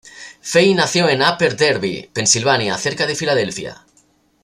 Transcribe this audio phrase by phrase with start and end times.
[0.51, 3.85] Fey nació en Upper Darby, Pensilvania, cerca de Filadelfia.